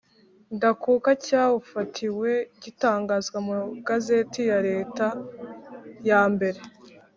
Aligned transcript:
ndakuka 0.55 1.09
cyawufatiwe 1.25 2.31
gitangazwa 2.63 3.37
mu 3.45 3.55
Igazeti 3.79 4.41
ya 4.49 4.59
leta 4.67 5.07
yambere 6.07 6.61